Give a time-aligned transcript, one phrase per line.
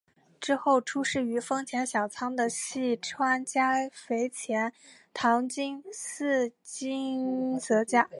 [0.39, 4.73] 之后出仕于丰前小仓的细川家及肥前
[5.13, 6.51] 唐津寺
[7.61, 8.09] 泽家。